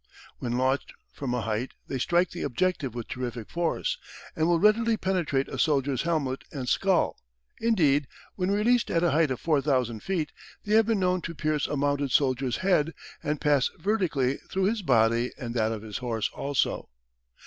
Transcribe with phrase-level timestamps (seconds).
[0.39, 3.99] When launched from a height they strike the objective with terrific force,
[4.35, 7.17] and will readily penetrate a soldier's helmet and skull.
[7.59, 10.31] Indeed, when released at a height of 4,000 feet
[10.65, 14.81] they have been known to pierce a mounted soldier's head, and pass vertically through his
[14.81, 16.89] body and that of his horse also.